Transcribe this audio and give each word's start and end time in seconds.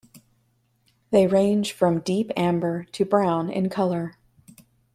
They 1.11 1.27
range 1.27 1.73
from 1.73 1.99
deep 1.99 2.31
amber 2.35 2.85
to 2.85 3.05
brown 3.05 3.51
in 3.51 3.69
colour. 3.69 4.15